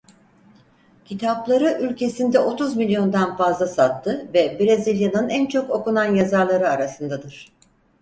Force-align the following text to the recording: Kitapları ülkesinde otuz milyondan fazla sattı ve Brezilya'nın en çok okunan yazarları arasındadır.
Kitapları 1.05 1.77
ülkesinde 1.81 2.39
otuz 2.39 2.75
milyondan 2.75 3.37
fazla 3.37 3.67
sattı 3.67 4.29
ve 4.33 4.59
Brezilya'nın 4.59 5.29
en 5.29 5.45
çok 5.45 5.69
okunan 5.69 6.15
yazarları 6.15 6.69
arasındadır. 6.69 7.51